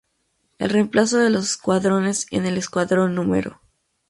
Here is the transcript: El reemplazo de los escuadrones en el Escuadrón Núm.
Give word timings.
El 0.57 0.71
reemplazo 0.71 1.19
de 1.19 1.29
los 1.29 1.51
escuadrones 1.51 2.25
en 2.31 2.47
el 2.47 2.57
Escuadrón 2.57 3.13
Núm. 3.13 3.39